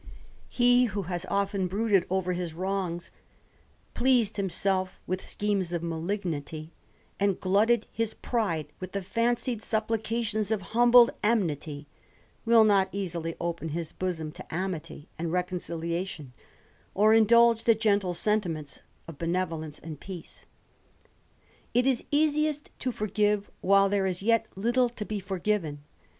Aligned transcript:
He 0.49 0.85
who 0.85 1.03
has 1.03 1.25
often 1.29 1.67
brooded 1.67 2.07
over 2.09 2.33
his 2.33 2.55
wrongs, 2.55 3.11
pleased 3.93 4.35
himself 4.37 4.99
with 5.05 5.23
schemes 5.23 5.73
of 5.73 5.83
malignity, 5.83 6.71
and 7.19 7.39
glutted 7.39 7.85
his 7.91 8.15
pride 8.15 8.65
with 8.79 8.93
the 8.93 9.03
fancied 9.03 9.61
supplications 9.61 10.49
of 10.49 10.63
humbled 10.73 11.11
enmity, 11.21 11.85
will 12.45 12.63
not 12.63 12.89
easily 12.91 13.35
open 13.39 13.69
his 13.69 13.91
bosom 13.91 14.31
to 14.31 14.45
amity 14.51 15.07
and 15.19 15.31
reconciliation, 15.31 16.33
or 16.95 17.13
indulge 17.13 17.65
the 17.65 17.75
gentle 17.75 18.15
sentiments 18.15 18.81
of 19.07 19.19
benevo 19.19 19.59
lence 19.59 19.77
and 19.77 19.99
peace. 19.99 20.47
It 21.75 21.85
is 21.85 22.05
easiest 22.09 22.71
to 22.79 22.91
forgive 22.91 23.51
while 23.61 23.87
there 23.87 24.07
is 24.07 24.23
yet 24.23 24.47
little 24.55 24.89
to 24.89 25.05
be 25.05 25.19
forgiven. 25.19 25.83